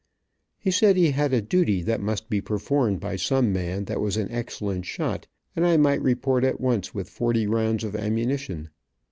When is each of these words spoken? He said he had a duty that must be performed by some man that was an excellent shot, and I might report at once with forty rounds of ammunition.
He 0.57 0.71
said 0.71 0.97
he 0.97 1.11
had 1.11 1.31
a 1.31 1.43
duty 1.43 1.83
that 1.83 2.01
must 2.01 2.27
be 2.27 2.41
performed 2.41 2.99
by 2.99 3.17
some 3.17 3.53
man 3.53 3.85
that 3.85 4.01
was 4.01 4.17
an 4.17 4.31
excellent 4.31 4.85
shot, 4.87 5.27
and 5.55 5.63
I 5.63 5.77
might 5.77 6.01
report 6.01 6.43
at 6.43 6.59
once 6.59 6.91
with 6.91 7.07
forty 7.07 7.45
rounds 7.45 7.83
of 7.83 7.95
ammunition. 7.95 8.71